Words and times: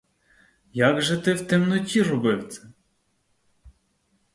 Як 0.73 1.01
же 1.01 1.17
ти 1.17 1.33
в 1.33 1.47
темноті 1.47 2.01
робив 2.03 2.47
це? 2.49 2.61